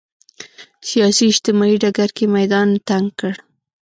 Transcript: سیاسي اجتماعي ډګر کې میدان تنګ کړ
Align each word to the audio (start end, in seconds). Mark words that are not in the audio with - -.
سیاسي 0.89 1.23
اجتماعي 1.31 1.75
ډګر 1.83 2.09
کې 2.17 2.25
میدان 2.35 2.69
تنګ 2.89 3.07
کړ 3.19 3.33